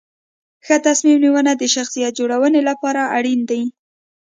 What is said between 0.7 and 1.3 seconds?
تصمیم